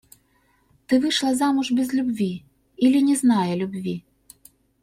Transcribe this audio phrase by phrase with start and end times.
[0.87, 2.43] Ты вышла замуж без любви
[2.79, 4.03] или не зная любви.